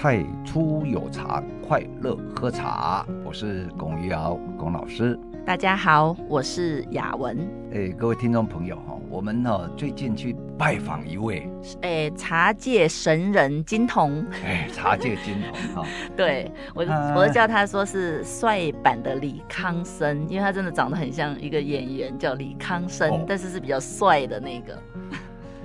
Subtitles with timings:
[0.00, 3.04] 太初有茶，快乐喝茶。
[3.24, 5.18] 我是龚于尧，龚老师。
[5.44, 7.36] 大家好，我是雅文。
[7.74, 11.50] 哎，各位听众朋友哈，我们呢最近去拜访一位
[11.82, 14.24] 哎茶界神人金童。
[14.44, 16.84] 哎，茶界金童哈， 对我
[17.16, 24.80] 我就叫他说是帅版的李康生，因为他真的长得很像一个演员叫李康生，哦、但是是比较帅的那个。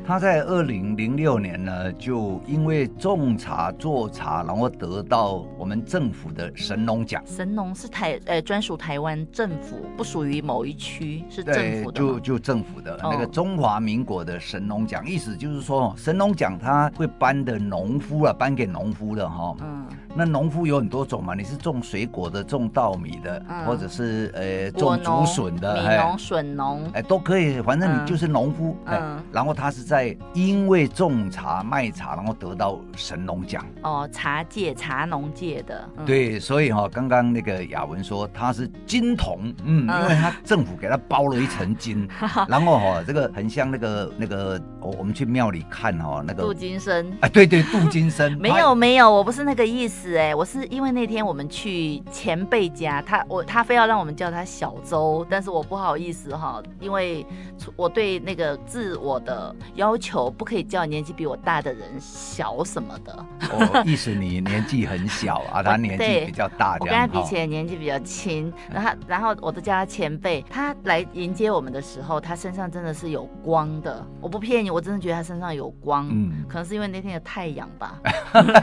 [0.05, 7.23] 他在二零零六年呢，就因为种茶做茶，然后得到我们政府的神农奖。
[7.25, 11.99] 神农是台呃专属台湾政府，不属于某一区，是政府的。
[11.99, 19.55] 就就政府的、哦、那个中华民国的神农奖，意思就是说，神农奖他会颁的农夫啊，颁给农夫的哈。
[19.61, 19.87] 嗯。
[20.15, 28.77] 那农夫有很多种嘛，你是种水果的，种稻米的，嗯、或者是呃种竹笋的，米农、笋农，哎都可以，反正你就是农夫。
[28.85, 29.19] 嗯。
[29.31, 33.65] 然后他是在因为种茶卖茶，然后得到神农奖。
[33.81, 35.89] 哦，茶界茶农界的。
[35.97, 42.07] 嗯、对，所以哈、哦，刚刚那个雅文说他是金童，嗯，嗯因为他政府给他包了一层金，
[42.47, 47.11] 然后哈、哦，这个很像那个那个，我我们去庙里看哈、哦，那个镀金身。
[47.21, 48.33] 哎，对对，镀金身。
[48.37, 50.02] 没有没有，我不是那个意思。
[50.03, 57.25] 是哎，我是因为那天我们去前辈家，他我他非要让我们叫他小周，但是我不好意思哈，因为
[57.77, 63.25] 我对那个自我的要求不可以叫年纪比我大的人小什么的。
[63.49, 70.43] 哦，意思你年纪很小啊，他年纪比较大，我跟他比起来年纪比较轻，然后然后我都叫他前辈。
[70.49, 77.97] 他来迎接我们的时候，他身上真的是有光的，我不骗你，我真的觉得他身上有光，嗯，可能是因为那天的太阳吧，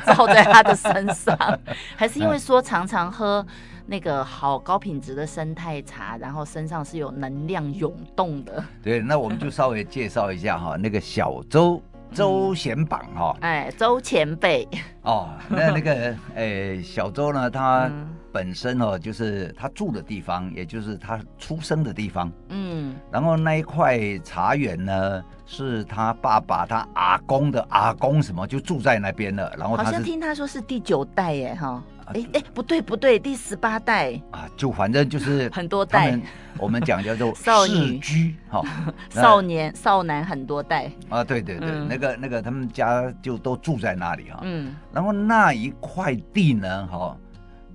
[0.05, 1.30] 照在他的身上。
[1.97, 3.45] 还是因为说常常喝
[3.87, 8.63] 那个好高品质的生态茶，然后身上是有能量涌动的。
[8.83, 14.67] 对，那我们就稍微介绍一下哈，那个小周周贤榜哈，哎，周前辈。
[15.03, 17.91] 哦，那那个哎小周呢，他
[18.33, 25.23] 本身哦就是他住的地方，也就是他出生的地方，嗯，然后那一块茶园呢。
[25.53, 34.13] 是他爸爸，他阿公的阿公什么就住在那边了，然后好像听他说是第九代耶，哈，哎哎，不对不对，第十八代。
[34.31, 36.17] 啊，就反正就是 很多代，
[36.57, 38.63] 我们讲叫做 少居哈，
[39.11, 40.89] 少年少男很多代。
[41.09, 47.17] 啊，对对对，嗯、那个那个他们家就都住在那里哈，嗯，然后那一块地呢，哈。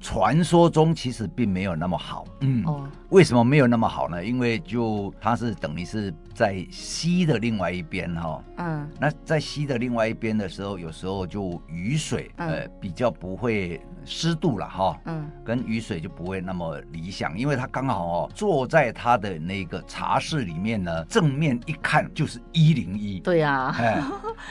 [0.06, 4.24] 传说中其实并没有那么好，嗯，哦、为什么没有那么好呢？
[4.24, 13.82] 因为就它是等于是在西的另外一边哈，嗯，那在西的另外一边的时候，有时候就雨水，嗯、呃，比较不会。
[14.08, 24.00] 湿度了哈，嗯，跟雨水就不会那么理想，因为他刚好哦坐在他的那个茶室里面呢，正面一看就是一零一，对呀，哎，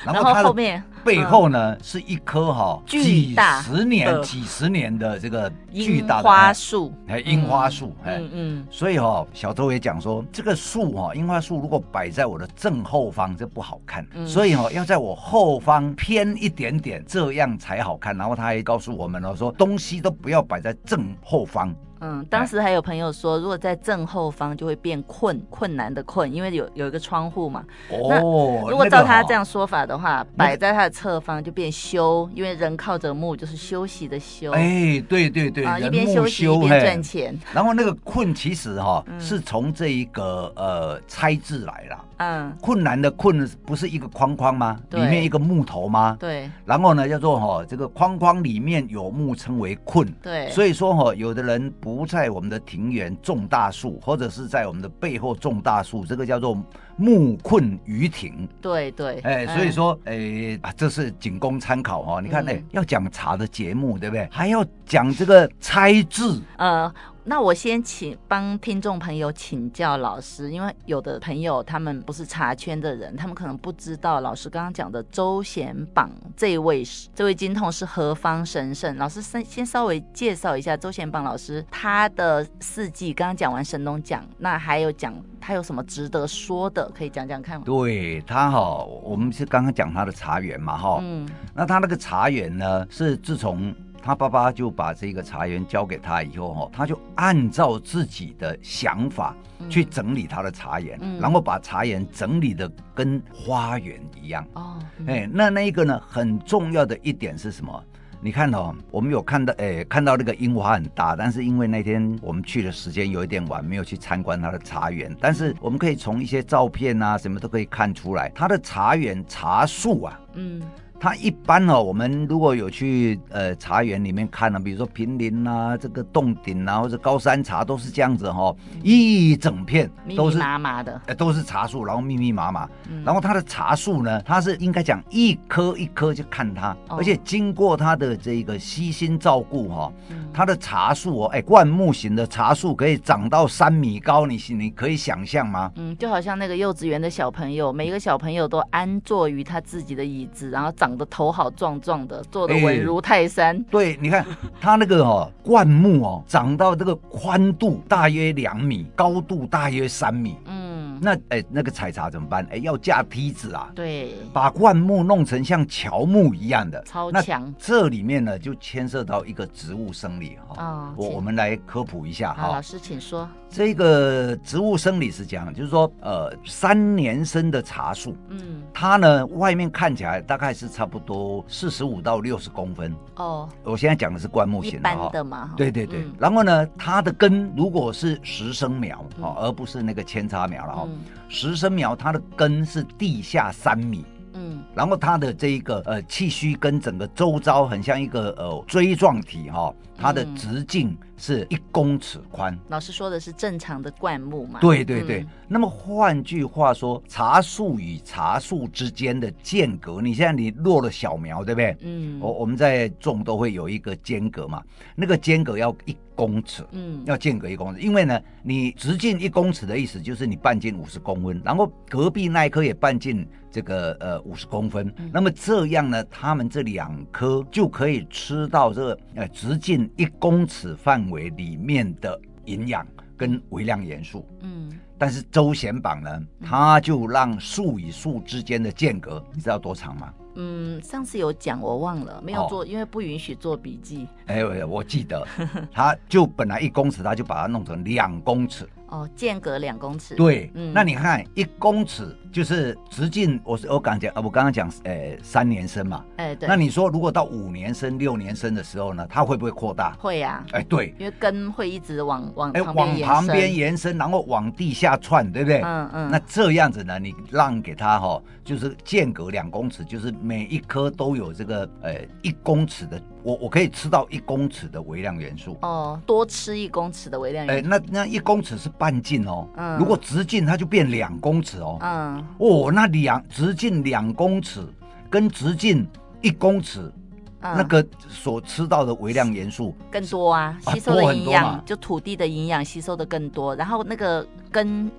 [0.04, 18.16] 然后 后面背后呢是一棵哈几十年几十年的这个巨大的樱花树，哎，樱花树，嗯嗯，所以哈小周也讲说，这个树哈樱花树如果摆在我的正后方这不好看，所以哈要在我后方偏一点点，这样才好看。
[18.16, 19.52] 然后他还告诉我们了说。
[19.56, 21.74] 东西都不要摆在正后方。
[22.04, 27.64] 嗯，当时还有朋友说，如果在正后方就会变困困难的困，因为有有一个窗户嘛。
[27.88, 34.52] 哦，如果照他这样说法的话，摆在他的侧方就变休，因为人靠着木就是休息的休。
[34.52, 37.34] 哎，对对对，啊，一边休息一边赚钱。
[37.54, 42.04] 然后那个困其实哈是从这一个呃拆字来了。
[42.18, 44.78] 嗯，困难的困不是一个框框吗？
[44.90, 46.18] 里面一个木头吗？
[46.20, 46.50] 对。
[46.66, 50.06] 然后呢，叫做哈这个框框里面有木称为困。
[50.22, 50.50] 对。
[50.50, 51.93] 所以说哈，有的人不。
[51.94, 56.58] 不在我们的庭园种大树，或者是在我们的背后种大树，这个叫做
[56.96, 58.48] 木困于庭。
[58.60, 62.20] 对对，哎，所以说，哎，啊，这是仅供参考哈。
[62.20, 64.28] 你看，哎，要讲茶的节目，对不对？
[64.30, 66.92] 还要讲这个猜字，呃。
[67.26, 76.82] 那我先请帮听众朋友请教老师，因为有的朋友他们不是茶圈的人，他们可能不知道老师刚刚讲的周贤榜这位
[77.14, 78.94] 这位金童是何方神圣。
[78.98, 83.14] 老师先先稍微介绍一下周贤榜老师他的事迹。
[83.14, 87.62] 刚刚讲完神农奖，那还有讲他有什么值得说的，可以讲讲看吗？
[87.64, 93.74] 对他哈，我们是刚刚讲他的茶园嘛哈，嗯，那他那个茶园呢是自从。
[94.04, 99.34] 他爸爸就把这个茶园交给他以后，哈，他就按照自己的想法
[99.70, 104.46] 去整理他的茶园，嗯、然后把茶园整理的跟花园一样。
[104.52, 107.82] 哦，哎，那那一个呢，很重要的一点是什么？
[108.20, 115.16] 你看哦，我们有看到，哎，看到那个樱花很大，但是因为那天我们去的时间有一点晚，没有去参观他的茶园。
[115.18, 120.60] 但是我们可以从一些照片啊，什么都可以看出来，他的茶园茶树啊，嗯。
[121.04, 129.86] 它一般哦，我们如果有去呃茶园里面看呢、啊，比如说平林啊，这个洞顶啊，或者高山茶都是这样子哈、哦，一整片
[130.16, 130.82] 都是密密麻麻。
[130.82, 145.70] 的，呃，都是茶树，然后密密麻麻，嗯、然后它的茶树呢，它是应该讲一棵一棵去看它，哦、而且经过它的这个悉心照顾哈、哦，嗯、它的茶树哦，哎，灌木型的茶树可以长到三米高，你你可以想象吗？
[145.76, 153.56] 嗯，就好像那个幼稚园的小朋友，每一个小朋友都安坐于他自己的椅子，然后长得头好壮壮的，坐的稳如泰山。
[153.56, 154.24] 欸、对，你看
[154.60, 160.36] 它那个哦，灌木哦，长到这个宽度大约两米，高度大约三米。
[160.46, 160.53] 嗯。
[161.00, 162.46] 那哎，那个采茶怎么办？
[162.50, 163.70] 哎，要架梯子啊。
[163.74, 167.52] 对，把灌木弄成像乔木一样的，超强。
[167.58, 170.64] 这里面呢，就牵涉到一个植物生理哈。
[170.64, 172.48] 哦，我我们来科普一下哈。
[172.48, 173.28] 老师，请说。
[173.48, 182.92] 这个植物生理是这样，就是说，呃，三年生的茶树，嗯，它呢，外面看起来大概是差不多四十五到六十公分。
[183.14, 185.08] 哦，我现在讲的是灌木型的哈。
[185.56, 186.04] 对对对。
[186.18, 190.83] 然后呢，它的根如果是实生苗，哦，而不是那个扦插苗了哈。
[191.28, 194.04] 实生苗，它的根是地下三米，
[194.34, 202.56] 嗯，然后它的这一个呃气虚跟整个周遭很像一个呃锥状体哈、哦，它的直径是一公尺宽。
[202.68, 204.60] 老师说的是正常的灌木嘛？
[204.60, 205.20] 对对对。
[205.20, 211.76] 嗯、那么换句话说，茶树与茶树之间的间隔，你现在你落了小苗，对不对？
[211.80, 212.20] 嗯。
[212.20, 214.62] 我我们在种都会有一个间隔嘛，
[214.94, 215.96] 那个间隔要一。
[216.14, 240.12] 公尺，嗯，要间隔一公尺，因为呢，你直径一公尺的意思就是你半径五十公分，然后隔壁那一棵也半径这个呃五十公分，嗯、那么这样呢，他们这两棵就可以吃到这个呃直径一公尺范围里面的营养跟微量元素，嗯，但是周显榜呢，它就让树与树之间的间隔，你知道多长吗？
[240.34, 244.06] 嗯，上次有讲，我忘了，没有做，哦、因为不允许做笔记。
[244.26, 245.26] 哎，我记得，
[245.72, 248.68] 他就本来一公尺，他就把它弄成两公尺。
[248.94, 250.14] 哦，间隔两公尺。
[250.14, 256.48] 对，嗯，那你看一公尺就是直径，我是我刚讲啊，我刚刚讲，呃，三年生嘛，哎，对。
[256.48, 259.96] 那你说如果到五年生、六年生的时候呢，它会不会扩大？
[259.98, 260.44] 会呀。
[260.52, 265.60] 哎，对，因为根会一直往往哎往旁边延伸，然后往地下窜，对不对？
[265.62, 266.10] 嗯嗯。
[266.12, 273.02] 那这样子呢，你让给它哈，就是间隔两公尺，就是每一颗都有这个呃一公尺的。
[273.24, 277.66] 我我可以吃到一公尺的微量元素哦，多吃一公尺的微量元素。
[277.66, 284.64] 哎，那那一公尺是半径哦，嗯，如果直径它就变两公尺哦，嗯，哦，那两直径两公尺
[285.08, 285.86] 跟直径
[286.20, 286.92] 一公尺，
[287.40, 294.90] 嗯、那个所吃到的微量元素更多啊，吸收的营养就土地的营养吸收的更多，然后那个根。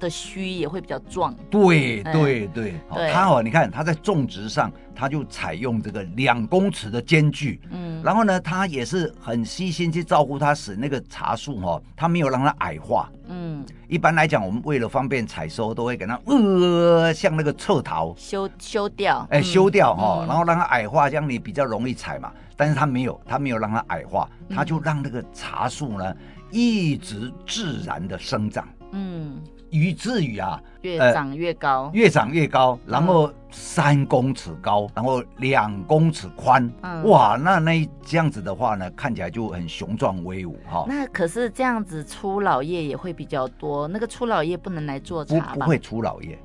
[0.00, 2.74] 的须也会比较壮，对对对，
[3.12, 18.14] 它哦，你看它在种植上，它就采用这个两公尺的间距，嗯，然后呢，它也是很细心去照顾它，使那个茶树哈，它没有让它矮化，嗯，一般来讲，我们为了方便采收，都会给它呃，像那个侧桃。
[18.16, 22.32] 修修掉，哎，修掉哈，然后让它矮化，这样你比较容易采嘛。
[22.56, 26.14] 但是它没有，它没有让它矮化，它就让那个茶树呢
[26.50, 29.40] 一直自然的生长，嗯。
[29.70, 40.84] 以至于啊，越长越高，呃，越长越高，然后三公尺高，然后两公尺宽，嗯、哇，那那这样子的话呢，看起来就很雄壮威武哈。
[40.88, 45.54] 那可是这样子出老叶也会比较多，那个出老叶不能来做茶？
[45.54, 46.38] 不，不会出老叶，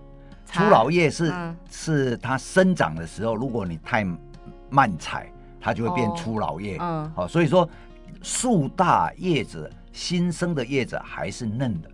[0.46, 0.64] 茶。
[0.64, 4.06] 出老叶是、嗯、是它生长的时候，如果你太
[4.70, 6.78] 慢采，它就会变出老叶。
[6.80, 7.68] 嗯，好，所以说
[8.22, 11.90] 树大叶子新生的叶子还是嫩的。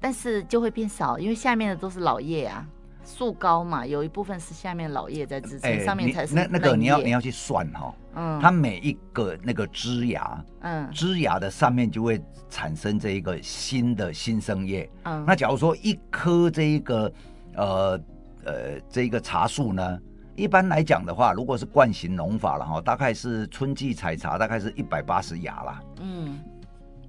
[0.00, 2.64] 但是就会变少，因为下面的都是老叶啊，
[3.04, 6.34] 树高嘛，有一部分是下面老叶在支撑，欸、上面才是。
[6.34, 17.12] 那那个你要你要去算哈、哦，嗯，它每一个那个枝芽，嗯，枝芽的上面就会产生这一个新的新生叶，嗯，那假如说一棵这一个
[17.54, 18.00] 呃
[18.44, 19.98] 呃这一个茶树呢，
[20.36, 26.38] 一般来讲的话，如果是惯行农法了哈，大概是春季采茶，大概是一百八十芽啦，嗯，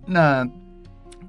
[0.07, 0.49] 那。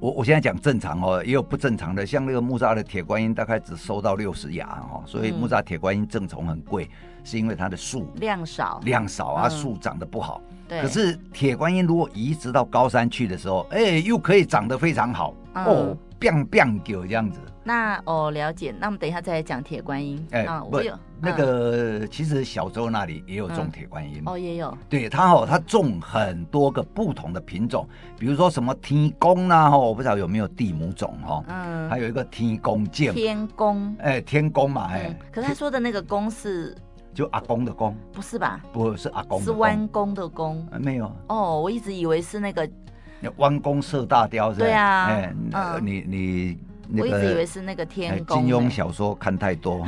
[0.01, 6.89] 我我现在讲正常哦，也有不正常的，像那个木栅的铁观音，大概只收到六十芽哦，所以木栅铁观音正丛很贵，
[7.23, 10.41] 是因为它的树量少，量少啊，树长得不好。
[10.67, 10.81] 对。
[10.81, 17.39] 可是铁观音如果移植到高山去的时候，哎，又可以长得非常好哦，biang biang 狗这样子。
[17.71, 18.75] 那哦，了解。
[18.81, 20.27] 那我们等一下再来讲铁观音。
[20.33, 20.93] 哎，我有。
[21.21, 24.77] 那个其实小周那里也有种铁观音哦，也有。
[24.89, 31.45] 对他哦，他种很多个不同的品种，比如说什么天公呐，哈，我不知道有没有地母种哈。
[31.47, 31.89] 嗯。
[31.89, 33.15] 还有一个天公剑。
[33.15, 33.95] 天宫。
[34.01, 35.17] 哎，天宫嘛，哎。
[35.31, 36.77] 可是他说的那个宫是
[37.15, 38.61] 就阿公的公，不是吧？
[38.73, 40.67] 不是阿公，是弯弓的弓。
[40.81, 42.69] 没有哦，我一直以为是那个
[43.37, 45.33] 弯弓射大雕，对啊，哎，
[45.81, 46.59] 你你
[46.97, 48.47] 我一直以为是那个天公。
[48.47, 49.85] 金庸小说看太多，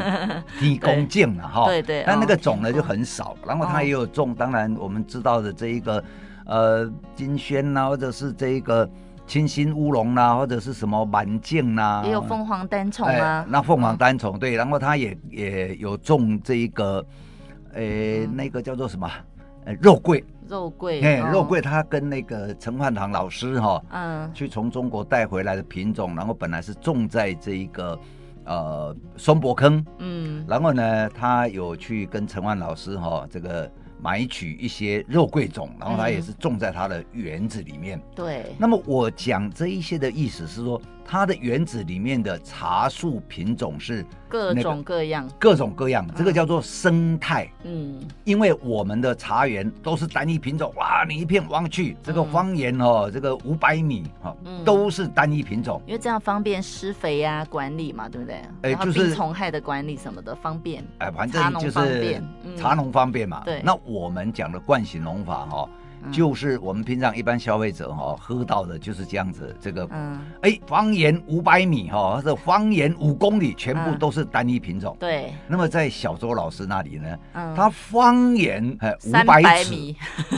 [0.58, 1.66] 天宫镜了哈。
[1.66, 2.04] 对对。
[2.06, 6.02] 但那个种呢就很少，然后它也有种，当然我们知道的这一个
[6.46, 8.88] 呃金萱呐，或者是这一个。
[9.24, 13.46] 清新乌龙啦，或者是什么满镜呐，也有凤凰单丛啊。
[13.48, 17.02] 那凤凰单丛对，然后它也也有种这一个，
[17.72, 19.08] 诶，那个叫做什么？
[19.64, 20.22] 呃，肉桂。
[20.52, 21.00] 肉桂。
[21.00, 27.98] 哎，肉桂，他跟那个陈焕堂老师哈，嗯，去从中国带回来的品种，然后本来是种在这一个
[28.44, 33.70] 呃松柏坑，嗯，然后呢，他有去跟陈焕老师哈这个。
[34.04, 38.02] 买取一些肉桂种，然后他也是种在他的园子里面。
[38.16, 38.46] 对。
[38.58, 47.48] 那么我讲这一些的意思是说，它的园子里面的茶树品种是各种各样，各种各样，这个叫做生态。
[47.64, 48.00] 嗯。
[48.24, 55.82] 因为我们的茶园都是单一品种，哇，你一片望去，这个方圆哦，这个五百米哈，都是单一品种。
[55.86, 58.42] 因为这样方便施肥呀、管理嘛，对不对？
[58.62, 60.82] 哎，就是病虫害的管理什么的方便。
[60.98, 62.22] 哎，反正就是
[62.56, 63.42] 茶农方便嘛。
[63.44, 63.60] 对。
[63.64, 65.68] 那我们讲的惯性农法哈，
[66.10, 74.96] 就是我们平常一般消费者哈喝到的就是这样子，这个，嗯，哎，方圆五百米哈，或者方圆五公里，全部都是单一品种。
[74.98, 75.32] 对。
[75.46, 77.18] 那么在小周老师那里呢，
[77.54, 79.94] 他方圆哎五百尺，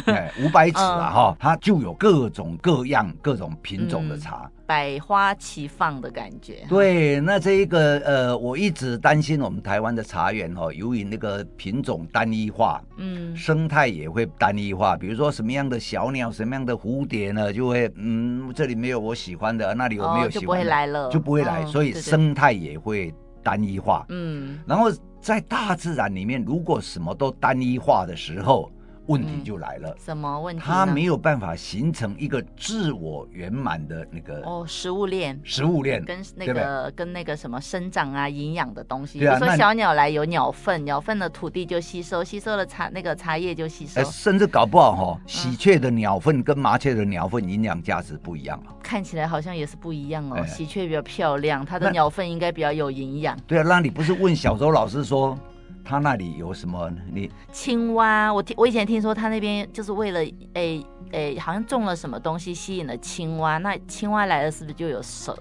[0.07, 4.51] 哎五百尺啊 哈，他就有各种各样各种品种的茶。
[4.67, 6.65] 百花齐放的感觉。
[6.69, 14.97] 对，那这一个呃，我一直担心我们台湾的茶园哦，由于那个品种单一化，嗯，生态也会单一化。
[14.97, 24.07] 比如说什么样的小鸟，什么样的蝴蝶呢，就会嗯，这里没有我喜欢的，那里我没有喜欢的，哦，就不会来了，就不会来，哦，所以生态也会单一化。
[24.09, 24.91] 嗯，然后
[25.21, 28.71] 在大自然里面，如果什么都单一化的时候。
[29.07, 30.63] 问题就来了，什么问题？
[30.65, 39.19] 它没有办法形成一个自我圆满的那个哦，食物链，食物链跟那个跟那个什么生长啊、营养的东西。
[39.19, 44.03] 比如说小鸟来有鸟粪，鸟粪的土地就吸收，吸收了茶那个茶叶就吸收。
[44.05, 48.73] 甚至搞不好哈，喜鹊的鸟粪跟麻雀的鸟粪营养价值不一样啊。
[48.83, 53.39] 看起来好像也是不一样哦，喜鹊比较漂亮，它的鸟粪应该比较有营养。
[53.47, 55.39] 对啊，那你不是问小周老师说？
[55.85, 56.91] 他那里有什么？
[57.13, 60.21] 你青蛙，我听我以前听说他那边就是为了
[60.55, 65.37] 诶诶、好像种了什么东西吸引了青蛙，那青蛙来了是不是就有蛇？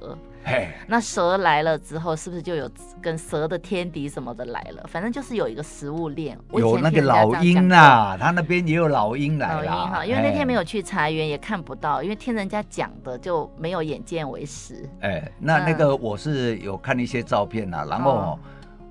[0.45, 2.69] 嘿，那蛇来了之后是不是就有
[3.01, 4.83] 跟蛇的天敌什么的来了？
[4.89, 6.37] 反正就是有一个食物链。
[6.51, 9.63] 有那个老鹰呐、啊，他那边也有老鹰来了。
[9.63, 14.87] 老鹰哈，因为那天没有去茶园，也看不到，因为听人家讲的就没有眼见为实。
[14.99, 18.39] 哎，那那个我是有看一些照片呐、啊，然后、哦。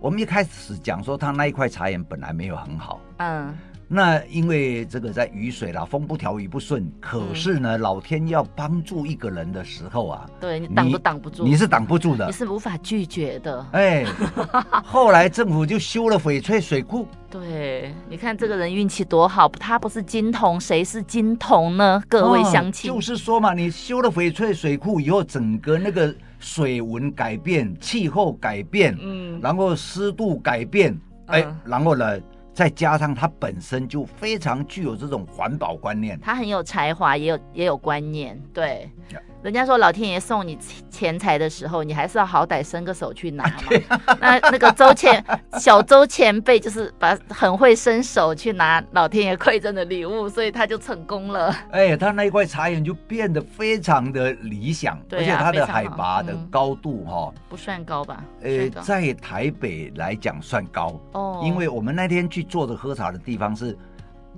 [0.02, 3.56] 我们一开始讲说，他那一块茶园本来没有很好，嗯，
[3.86, 14.04] 那因为这个在雨水啦，风不调雨不顺，可是呢，嗯、老天要帮助一个人的时候啊，对你挡都挡不住，你是挡不住的，你是无法拒绝的，哎，
[14.84, 22.02] 后来政府就修了翡翠水库，对，你看这个人运气多好，他不是金童，谁是金童呢？
[22.08, 26.12] 各位乡亲、哦，就是说嘛，你修了翡翠水库以后，整个那个。
[26.42, 30.92] 水文改变，气候改变，嗯，然后湿度改变，
[31.26, 32.20] 哎、嗯，然后呢，
[32.52, 38.90] 再加上他本身就非常具有这种环保观念，他很有才华，也有也有观念，对。
[39.42, 40.56] 人家说老天爷送你
[40.88, 43.54] 钱财的时候，你还是要好歹伸个手去拿嘛。
[44.20, 45.22] 那那个周前
[45.58, 51.52] 小周前辈就是把很会伸手去拿老天爷馈赠的礼物，所以他就成功了。
[51.72, 58.22] 哎，他那一块茶园就变得非常的理想，啊，而且它的海拔的高度哈、嗯、不算高吧？
[58.42, 63.76] 呃，在台北来讲算高哦，因为我们那天去坐着喝茶的地方是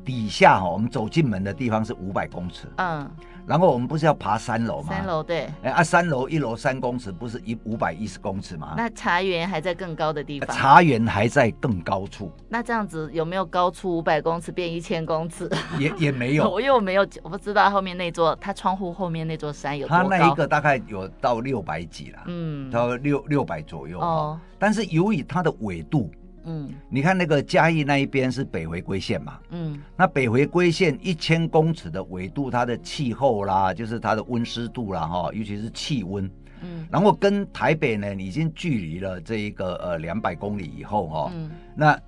[0.02, 3.10] 底下哈，我们走进门的地方是五百公尺，嗯。
[3.46, 4.88] 然后我们不是要爬三楼吗？
[4.88, 5.46] 三楼对。
[5.62, 8.74] 哎啊，三楼一楼三公尺，不是一五百一十公尺吗？
[8.76, 10.56] 那茶园还在更高的地方。
[10.56, 12.32] 茶园还在更高处。
[12.48, 15.50] 那这样子有没有高出五百公尺变一千公尺？
[15.78, 16.48] 也也没有。
[16.50, 20.02] 我没有，我不知道后面那座，它窗户后面那座山有多高。
[20.02, 24.00] 它那一个大概有到六百几了，嗯，到六六百左右。
[24.00, 24.40] 哦。
[24.58, 26.10] 但是由于它的纬度。
[26.46, 29.38] 嗯，你看那个嘉义那一边是北回归线嘛？
[29.50, 36.30] 嗯，那北回归线一千公尺的纬度，它的气候啦，就是它的温湿度啦，哈，尤其是气温。
[36.62, 41.98] 嗯，然后跟台北呢，已经距离了这一个呃两百公里以后哈，嗯，那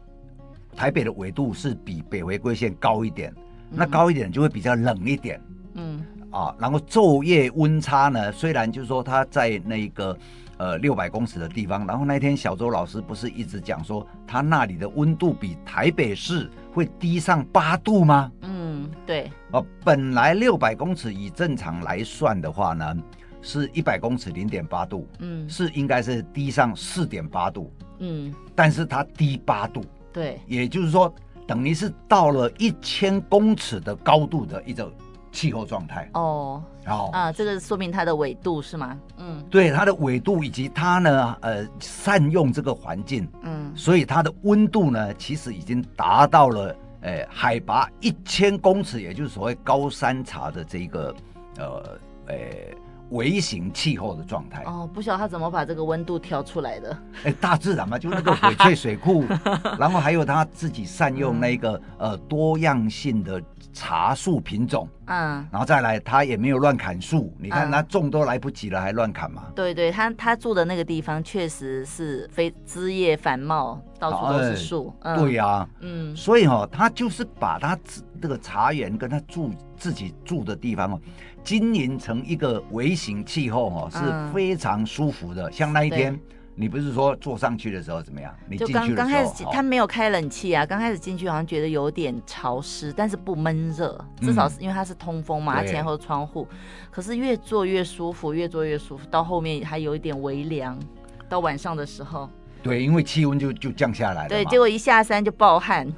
[0.75, 3.35] 台北的纬度是比北回归线高一点，
[3.71, 5.41] 那高一点就会比较冷一点。
[5.75, 10.17] 嗯，啊，然后昼夜温差呢，虽然就是说它在那个。
[10.59, 11.87] 呃六百公尺的地方。
[11.87, 18.31] 然后那天小周老师不是一直讲说，他那里的温度比台北市会低上八度吗？
[18.43, 19.31] 嗯，对。
[19.53, 22.97] 哦，本来六百公尺以正常来算的话呢，
[23.43, 31.15] 是一百公尺零点八度，嗯，是应该是低上四点八度，嗯，但是它低八度，对，也就是说。
[31.49, 34.91] 等于是到了一千公尺的高度的一种
[35.31, 38.99] 气候状态哦，啊，这个说明它的纬度是吗？
[39.19, 51.15] 嗯，对，它的纬度以及它呢，呃，善用这个环境，嗯，所以它的温度呢，其实已经达到了，呃，海拔一千公尺，也就是所谓高山茶的这个，
[51.59, 52.37] 呃，呃。
[53.11, 54.63] 微型气候的状态。
[54.65, 56.91] 哦，不晓得他怎么把这个温度调出来的。
[57.25, 59.25] 哎、欸，大自然嘛，就那个翡翠水库，
[59.79, 69.45] 然后还有他自己善用那个、嗯、呃多样性的茶树品种，嗯，然后再来他也没有乱砍树，你看他种都来不及了，还乱砍嘛？
[69.55, 74.95] 对对，他他住的那个地方确实是非枝叶繁茂，到处都是树。
[75.01, 77.79] 欸嗯、对呀、啊，嗯，所以哈、哦，他就是把他
[78.21, 81.01] 这个茶园跟他住自己住的地方哦。
[81.43, 83.99] 经营成一个微型气候哦，是
[84.35, 85.49] 非常舒服的。
[85.49, 86.19] 嗯、像那一天，
[86.57, 88.35] 你不是说坐上去的时候怎么样？
[88.49, 96.49] 你进去的时候，刚开始他没有开冷气啊，刚开始进去好像觉得有点潮湿，但是不闷热，至少是因为它是通风嘛，前后窗户。
[96.91, 100.77] 可是越坐越舒服，越坐越舒服，到后面还有一点微凉，
[101.29, 102.29] 到晚上的时候。
[102.67, 104.29] 对，因为气温就就降下来了。
[104.29, 105.87] 对，结果一下山就暴汗，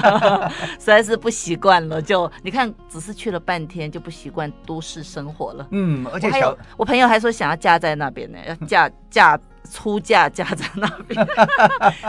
[0.78, 2.00] 实在是不习惯了。
[2.00, 5.66] 就你看，只是去了半天就不习惯都市生活了。
[5.70, 11.26] 嗯，而且我还有我朋友还说想要嫁在那边呢， 要嫁嫁出嫁嫁在那边。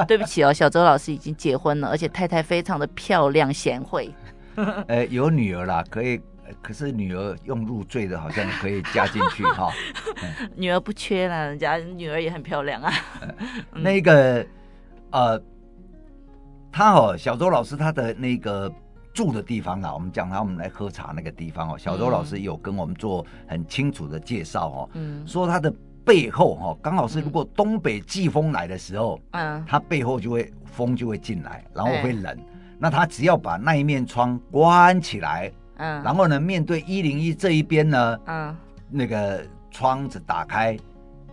[0.07, 4.13] 对不起哦，小周老师已经结婚了，而且太太非常的漂亮贤惠。
[4.87, 6.21] 呃，有女儿啦，可以。
[6.61, 9.69] 可是女儿用入赘的，好像可以加进去哈。
[10.55, 12.91] 女儿不缺了，人家女儿也很漂亮啊。
[13.73, 14.45] 那个
[15.11, 15.41] 呃，
[16.71, 18.71] 他哦，小周老师他的那个
[19.13, 24.89] 住的地方啊，我们讲他我们来喝茶那个地方哦，小周老师有跟我们做很清楚的介绍哦。
[24.93, 25.25] 嗯。
[25.27, 25.73] 说他的
[26.05, 32.37] 背后哈，刚好是如果东北季风来的时候，嗯，他背后就会风就会进来，然后会冷。
[32.79, 35.51] 那他只要把那一面窗关起来。
[35.81, 38.55] 嗯，然后呢，面对一零一这一边呢，嗯，
[38.89, 40.77] 那个窗子打开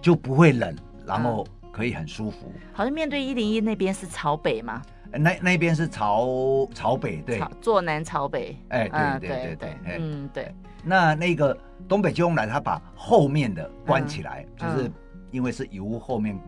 [0.00, 0.74] 就不会冷，
[1.06, 2.50] 然后可以很舒服。
[2.72, 4.80] 好像面对一零一那边是朝北吗？
[5.12, 8.56] 那那边是朝朝北，对，坐南朝北。
[8.68, 8.88] 哎，
[9.20, 10.54] 对对对对，嗯对。
[10.82, 11.56] 那那个
[11.86, 14.90] 东北季风来，他把后面的关起来，就是
[15.30, 16.38] 因为是由后面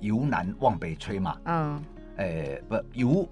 [0.00, 1.36] 由南往北吹嘛。
[1.44, 1.82] 嗯，
[2.16, 3.28] 哎，不由。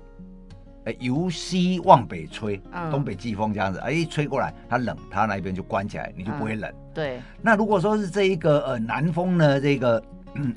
[0.99, 6.71] 由西往北吹，嗯、东北季风这样子，哎，吹过来它冷，它那边就关起来，你就不会冷。
[6.71, 7.21] 嗯、对。
[7.43, 10.03] 那如果说是这一个呃南风呢，这个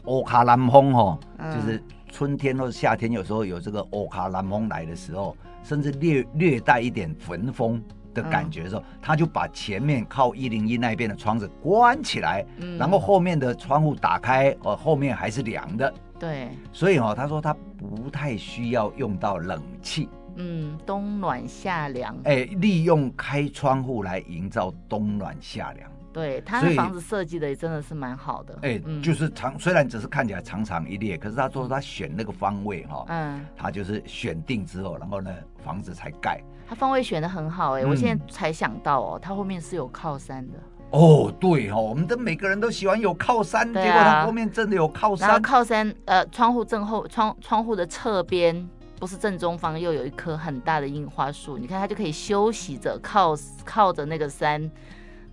[0.04, 7.82] 欧卡南风哈，嗯、就是春天或者夏天有时候有这个欧卡南风来的时候，甚至略略带一点焚风
[8.14, 15.92] 的感觉的时候，他、嗯、就把前面靠一零一那边的窗子关起来，嗯、然后后面的窗户打开，呃，后面还是凉的。
[16.20, 16.50] 对。
[16.72, 20.08] 所以哈、哦，他说他不太需要用到冷气。
[20.40, 22.16] 嗯，冬暖夏凉。
[22.24, 25.90] 哎、欸，利用开窗户来营造冬暖夏凉。
[26.12, 28.56] 对，他的房子设计的也真的是蛮好的。
[28.64, 35.32] 哎、欸，嗯、就是长，虽然只是看起来长长一列，可是他说他选那个方位哈，嗯，他就是选定之后，然后呢，
[35.64, 36.42] 房子才盖。
[36.68, 40.54] 他方位选的很好哎、欸，嗯、我现在才想到哦，他后面是有靠山的。
[40.92, 45.28] 哦，对哦，我们的每个人都喜欢有靠山，啊、结果他后面真的有靠山。
[45.28, 48.68] 然后靠山，呃，窗户正后窗窗户的侧边。
[49.00, 53.34] 不是正中方又有一棵很大的樱花树，你看它就可以休息着，靠
[53.64, 54.70] 靠着那个山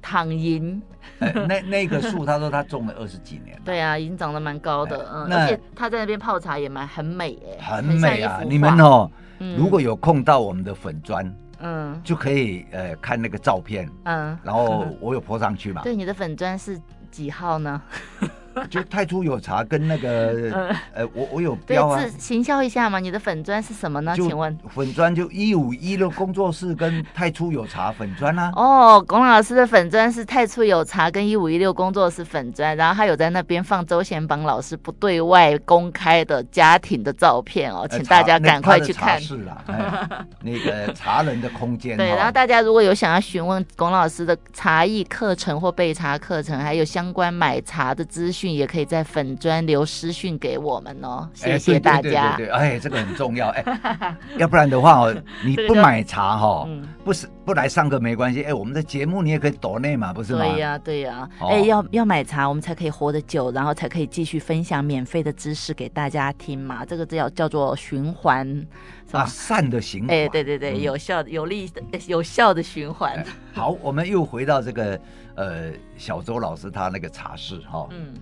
[0.00, 0.80] 躺赢。
[1.20, 3.60] 欸、 那那个树，他说他种了二十几年。
[3.64, 8.40] 对啊，已经长得蛮高的，欸、嗯，且他在那边泡茶也蛮很美哎、欸，很美啊！
[8.46, 15.82] 你们哦，嗯、如果有空到我们的粉砖，嗯，就可以呃看那个照片，嗯，然后我有 po 上去嘛。
[15.82, 17.82] 对，你的粉砖是几号呢？
[18.70, 22.98] 就太初有茶跟那个，呃，我我有标啊，行销一下嘛。
[22.98, 24.14] 你的粉砖是什么呢？
[24.16, 28.50] 请问粉砖就一五一六工作室跟太初有茶粉砖啊。
[28.56, 39.20] 哦，龚老师的粉砖是太初有茶跟一五一六工作室粉砖，然后他有在那边放周贤邦老师不对外公开的家庭的照片哦，请大家赶快去看。
[39.20, 39.62] 是啦，
[40.40, 41.96] 那个茶人的空间。
[41.96, 48.45] 对，然后大家如果有想要询问龚老师的茶艺课程或备茶课程，还有相关买茶的资讯。
[48.54, 52.00] 也可以在粉砖留私讯给我们哦，谢谢大家。
[52.02, 56.68] 对对对对，哎，这个很重要哎， 要不然的话哦，你不买茶哈，
[57.04, 60.38] 不是不来上课没关系，哎，我们的节目你也可以抖内嘛，不是吗？
[60.40, 66.84] 对呀，对呀，哎，要要买茶，我们才可以活得久，然后才可以继续分享免费的知识给大家听嘛。
[66.84, 68.66] 这个叫叫做循环，
[69.12, 70.10] 啊，善的循环。
[70.10, 71.70] 哎，对对对，有效、有利、
[72.06, 73.24] 有效的循环。
[73.52, 74.98] 好，我们又回到这个
[75.34, 77.86] 呃小周老师他那个茶室哈。
[77.90, 78.14] 嗯。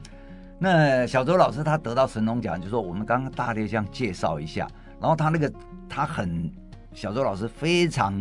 [0.58, 4.66] 那小周老师他得到神农奖，就是说我们刚刚大略这样介绍一下，
[5.00, 5.52] 然后他那个
[5.88, 6.50] 他很
[6.92, 8.12] 小周老师非常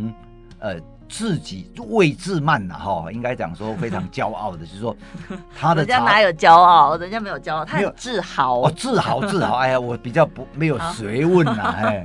[0.59, 0.79] 呃。
[1.09, 4.95] 自己位自慢呐，哈，应该讲说非常骄傲的，就是说
[5.55, 12.03] 他的人家哪有骄傲，人家没有骄傲，他有自豪，哦，自豪自豪，哎呀，我比较不没有学问呐， 哎，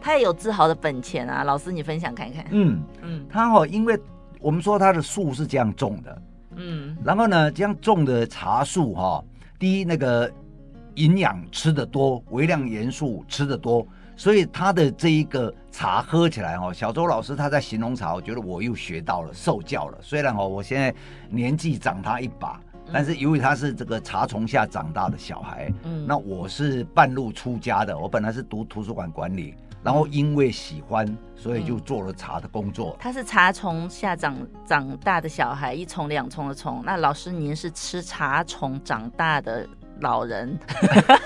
[0.00, 3.98] 他也有自豪的本钱啊，老师你分享看看，嗯嗯，他哦，因为
[4.38, 6.22] 我们说他的树是这样种的，
[6.58, 9.24] 嗯，然后呢，这样种的茶树哈，
[9.58, 10.30] 第一那个
[10.96, 13.86] 营养吃的多，微量元素吃的多。
[14.16, 19.98] 所以他的这一个茶喝起来哦，小周老师他在形容茶，我觉得我又学到了，受教了。
[20.02, 20.92] 虽然哦，我现在
[21.30, 22.60] 年纪长他一把，
[22.92, 32.96] 但是由于他是这个茶丛下长大的小孩，嗯，那我是半路出家的，我本来是读图书馆管理，然后因为喜欢，所以就做了茶的工作。
[32.98, 34.36] 他是茶虫下长
[34.66, 36.82] 长大的小孩，一虫两虫的虫。
[36.84, 39.66] 那老师您是吃茶虫长大的？
[40.00, 40.56] 老人，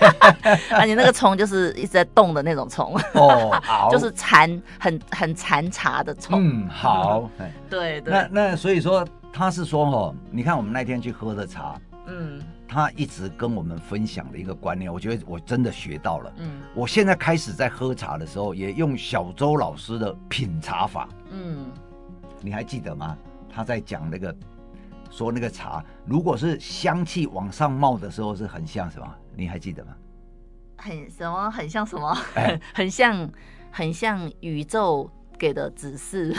[0.73, 6.41] 啊，你那个虫就是一直在动的那种虫哦，好，就是残很很残茶的虫。
[6.43, 7.29] 嗯，好，
[7.69, 8.11] 对对。
[8.11, 11.91] 那那所以说他是说哦，你看我们那天去喝的茶，嗯，
[12.73, 16.33] 他一直跟我们分享的一个观念，我觉得我真的学到了。
[16.39, 21.07] 嗯，我现在开始在喝茶的时候，也用小周老师的品茶法。
[21.31, 21.67] 嗯，
[22.41, 23.15] 你还记得吗？
[23.51, 24.35] 他在讲那个。
[25.11, 29.07] 说那个茶，如果是香气往上冒的时候，是很像什么？
[29.37, 29.93] 你还记得吗？
[30.79, 31.51] 很什么？
[31.51, 32.17] 很像什么？
[32.37, 33.31] 欸、 很像，
[33.71, 36.35] 很像宇宙给的指示。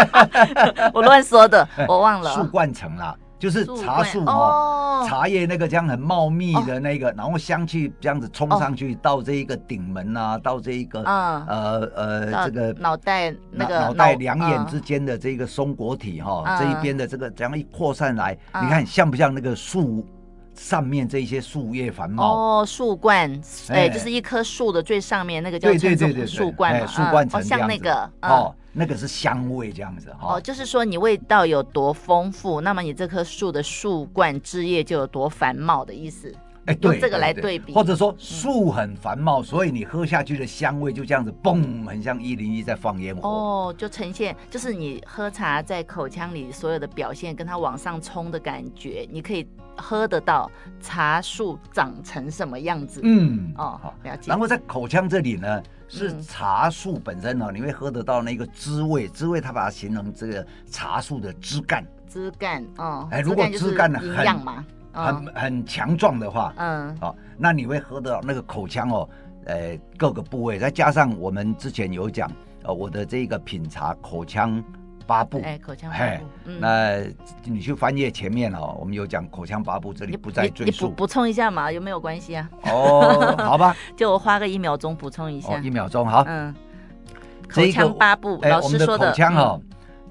[0.92, 2.34] 我乱说的，我忘了。
[2.34, 3.16] 树冠层啦。
[3.40, 20.06] 就是茶树哦，茶叶那个这样很茂密的那个，然后香气这样子冲上去到这一个顶门啊，到这一个呃呃这个脑袋那个脑袋两眼之间的这个松果体哈，这一边的这个这样一扩散来，你看像不像那个树
[20.54, 22.60] 上面这些树叶繁茂？
[22.60, 28.54] 哦，树冠，哎，就是一棵树的最上面那个叫对对对树冠，树冠层像那个哦。
[28.72, 36.32] 那个是香味这样子哈，哦，就是说你味道有多丰富，那么你这棵树的树冠枝叶就有多繁茂的意思。
[36.66, 43.26] 哎，对，用这个来对比，或者说树很繁茂，所以你喝下去的香味就这样子，嘣，很像一零一在放烟火。
[43.26, 49.48] 哦，就呈现，就是你喝茶在口腔里所有的表现，跟它往上冲的感觉，你可以
[49.80, 53.00] 喝得到茶树长成什么样子。
[53.02, 54.28] 嗯，哦，好，了解。
[54.28, 55.62] 然后在口腔这里呢。
[55.92, 64.38] 是茶树本身哦，你会喝得到那个滋味，滋味它把它形容这个茶树的枝干，枝干哦，哎，如果枝干很
[64.92, 69.08] 很很强壮的话，嗯，哦，那你会喝得到那个口腔哦，
[69.46, 72.30] 呃，各个部位，再加上我们之前有讲，
[72.62, 74.62] 呃，我的这个品茶口腔。
[75.10, 76.24] 八步，哎，口腔八部，
[76.60, 76.98] 那
[77.42, 80.86] 你去翻页前面哦，我们有讲口腔八步，这里不再赘述。
[80.86, 82.48] 你补充一下嘛，有没有关系啊？
[82.66, 85.58] 哦，好吧， 就我花个一秒钟补充一下。
[85.58, 86.22] 一秒钟，好。
[86.28, 86.54] 嗯，
[87.48, 89.10] 口腔八步，老师说的。
[89.10, 89.60] 口腔哦。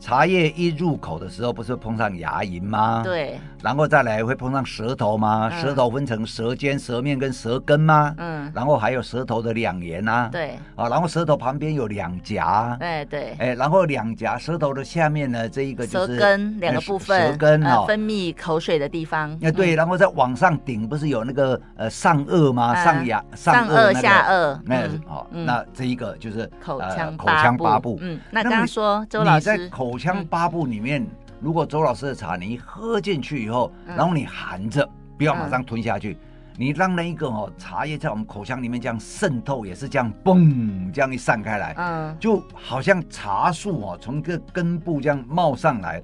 [0.01, 3.01] 茶叶一入口的时候，不是碰上牙龈吗？
[3.03, 5.49] 对，然后再来会碰上舌头吗？
[5.59, 8.13] 舌头分成舌尖、舌面跟舌根吗？
[8.17, 10.29] 嗯，然后还有舌头的两沿呐。
[10.31, 12.77] 对，啊，然后舌头旁边有两颊。
[12.79, 19.37] 哎，对，哎，然后两颊舌头的下面呢，这一个就是舌根两个部分，舌根啊，分泌口水的地方。
[19.41, 22.75] 哎，对，然后再往上顶，不是有那个呃上颚吗？
[22.83, 24.59] 上牙、上颚、下颚。
[24.63, 27.97] 那好，那这一个就是口腔口腔八部。
[28.01, 29.69] 嗯，那刚刚说周老师。
[29.69, 31.07] 口腔八部里面，嗯、
[31.41, 36.17] 如果周老师的茶你一喝进去以后，嗯、然后你含着，不要马上吞下去，嗯、
[36.57, 46.01] 你让那一个哦茶叶在我们口腔里面这样渗透，也是这样嘣这样一散开来，嗯，就好像茶树哦从个根部这样冒上来，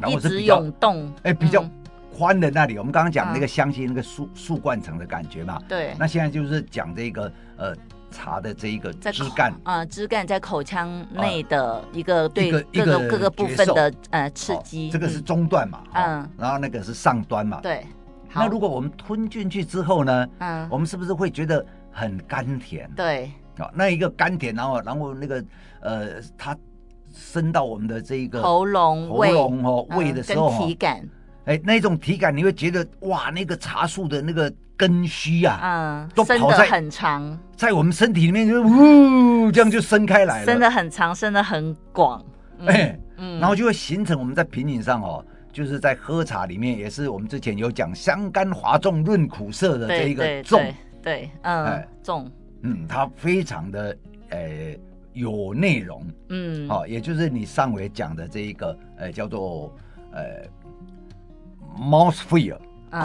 [0.00, 1.64] 然后是比较涌动，哎，比较
[2.16, 7.74] 宽的那里，嗯、我们刚刚讲那个香气，那个树树冠层的感觉嘛，对，那现在就是讲这个呃。
[8.14, 9.52] 茶的这一个枝干。
[9.64, 17.84] 啊，枝干在口腔内的一个对各个各个部分的呃刺激，这个是中段嘛，嗯，然后那个是上端嘛，对。
[18.36, 22.90] 那如果我们吞进去之后呢，嗯，我们是不是会觉得很甘甜？
[22.96, 25.44] 对，啊，那一个甘甜，然后然后那个
[25.80, 26.56] 呃，它
[27.14, 31.08] 伸到我们的这一个喉咙、喉咙哦胃的时候，体感，
[31.46, 34.52] 哎，那种体感，你会觉得哇，那个茶树的那个。
[34.76, 42.20] 根须啊，嗯，都跑得很长，在我们身体里面就呜，这样就伸开来了，伸的很长，伸的很广，
[42.66, 50.60] 哎，嗯，然后就会形成我们在品饮上哦，就是在喝茶里面也是我们之前有讲香甘华重润苦涩的这一个重，
[51.00, 52.28] 对，嗯，重，
[52.62, 53.96] 嗯，它非常的
[54.30, 54.76] 呃
[55.12, 59.72] 有内容，嗯，好，也就是你上回讲的这一个呃叫做
[60.10, 60.42] 呃
[61.78, 62.58] mouth feel。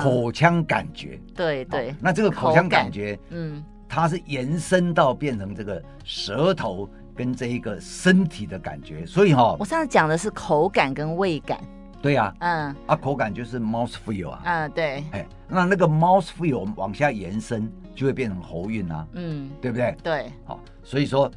[0.03, 11.59] 口腔感觉，对对，那这个口腔感觉，嗯，它是延伸到变成这个舌头跟这一个身体的感觉，所以哈，我上次讲的是口感跟味感，
[12.03, 19.97] 对呀，嗯，啊，口感就是 mouth feel 啊，嗯，对，哎，那那个 mouth feel 往下延伸就会变成喉韵啊，嗯，对不对？
[20.03, 21.31] 对，好，所以说，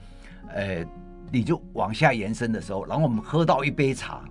[0.52, 0.84] 呃，
[1.30, 4.22] 你就往下延伸的时候，然后我们喝到一杯茶。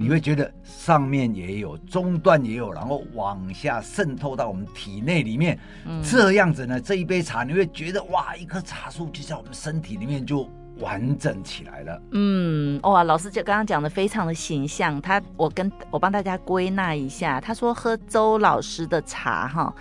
[0.00, 12.00] 你会觉得上面也有，中段也有，然后往下渗透到我们体内里面，嗯、这样子呢，这一杯茶你会觉得哇，一棵茶树就在我们身体里面就完整起来了。
[12.12, 15.02] 嗯，哇，老师就刚刚讲的非常的形象。
[15.02, 19.74] 他，我跟我帮大家归纳一下，他说喝周老师的茶哈，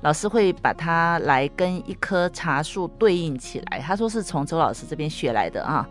[0.00, 3.78] 老师会把它来跟一棵茶树对应起来。
[3.78, 5.88] 他说是从周老师这边学来的啊。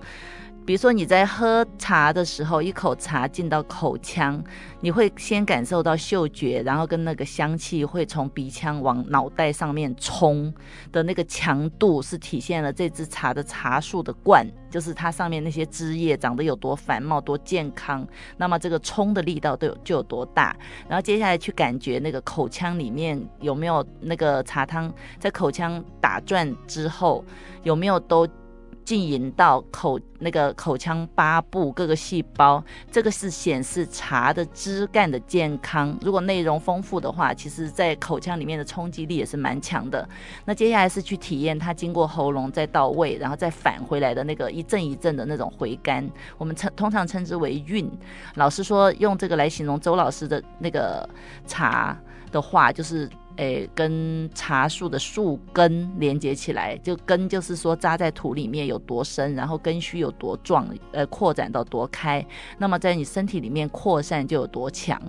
[0.69, 4.39] 比如说你在喝茶的时候，一口茶进到口腔，
[4.81, 10.53] 你会先感受到嗅觉，然后跟那个香气会从鼻腔往脑袋上面冲
[10.91, 20.55] 的那个强度，是体现了这支茶的茶树的冠，就是它上面那些枝叶长得有多繁茂、多健康，那么这个冲的力道都有就有多大。
[20.87, 27.25] 然后接下来去感觉那个口腔里面有没有那个茶汤在口腔打转之后
[27.63, 28.27] 有没有都。
[28.89, 35.95] 浸淫到口那个口腔八部各个细胞，这个是显示茶的枝干的健康。
[36.01, 40.09] 如果内容丰富的话，其实在口腔里面的冲击力也是蛮强的。
[40.43, 47.87] 那接下来是去体验它经过喉咙再到胃，然后再返回来的那个一阵一阵的那种回甘，我们称通常称之为韵。
[48.37, 51.07] 老师说用这个来形容周老师的那个
[51.45, 51.95] 茶
[52.31, 53.07] 的话，就是。
[53.39, 62.25] 诶，跟茶树的树根连接起来，就根就是说扎在土里面有多深，然后根须有多壮，呃，扩展到多开，
[62.57, 65.01] 那么在你身体里面扩散就有多强。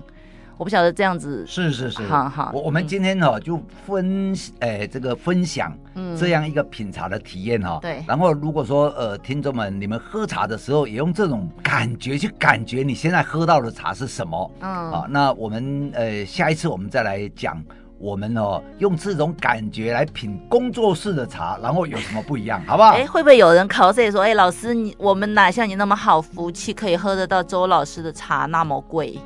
[0.57, 2.53] 我不晓得这样子是是是，好好。
[2.55, 5.77] 我我们今天呢、就分诶这个分享
[6.17, 7.79] 这样一个品茶的体验哈、哦。
[7.83, 8.05] 对、嗯。
[8.07, 14.51] 然后如果说呃听众们你们喝茶的时候也用这种感觉去感觉你现在喝到的茶是什么？
[14.61, 14.71] 嗯。
[14.93, 17.61] 啊，那我们呃下一次我们再来讲。
[18.01, 22.93] 我们哦，用这种感觉来品工作室的茶，然后有什么不一样，好不好？
[22.97, 29.19] 哎，会不会有人考试说，哎，老师，你我们哪像你那么好福气，可以喝得到周老师的茶那么贵？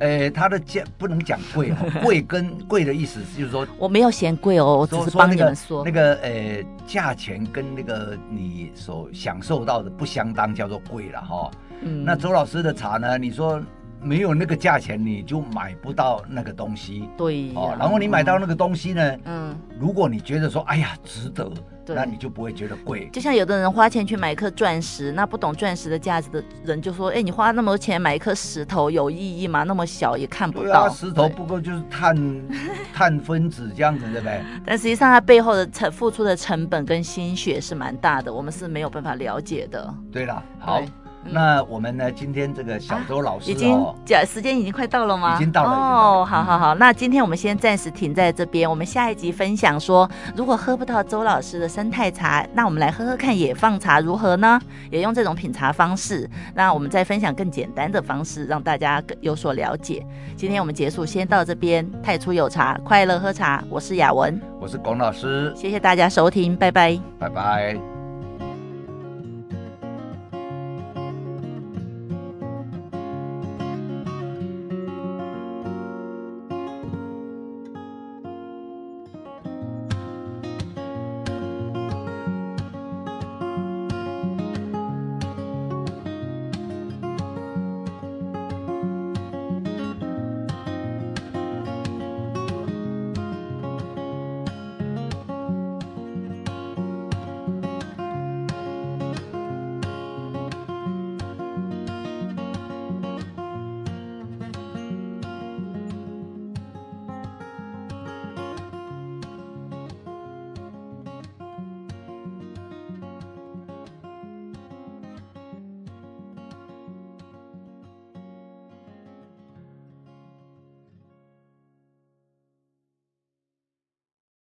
[0.00, 11.50] 哎，他的价不能讲贵哦， 贵跟贵的意思就是说，我没有嫌贵哦，我只是帮你们说，说那个那个呃，价钱跟那个你所享受到的不相当，叫做贵了哈、哦。
[11.80, 13.16] 嗯，那周老师的茶呢？
[13.16, 13.58] 你说。
[14.02, 17.08] 没有那个价钱，你就买不到那个东西。
[17.16, 21.50] 对哦，然后你买到那个东西呢，嗯，如果你觉得说，哎呀，值得，
[21.86, 23.08] 那你就不会觉得贵。
[23.12, 29.64] 就像有的人花钱去买一颗钻石，那不懂钻石的价值的人就说，哎，你花那么多钱买一颗石头有意义吗？
[29.64, 30.88] 那么小也看不到。
[30.88, 32.16] 石头不过就是碳
[32.94, 34.40] 碳分子这样子，对不对？
[34.64, 39.92] 但实际上它背后的成付出的成本跟心血是蛮大的，我们是没有办法了解的。
[40.10, 40.80] 对了，好。
[41.22, 42.10] 那我们呢？
[42.10, 45.36] 今天这个小周老师、哦啊、已经讲时间已经快到了吗？
[45.36, 46.24] 已经到了哦。
[46.24, 48.68] 好好好，那今天我们先暂时停在这边。
[48.68, 54.60] 我们下一集分享说，如果喝不到周老师的生态茶，那我们来喝喝看野放茶如何呢？
[54.90, 60.04] 也用这种品茶方式，那我们再分享更简单的方式，让大家更有所了解。
[60.36, 61.88] 今天我们结束，先到这边。
[62.02, 63.62] 太初有茶，快乐喝茶。
[63.68, 65.52] 我是雅文，我是龚老师。
[65.54, 67.99] 谢谢大家收听，拜拜，拜拜。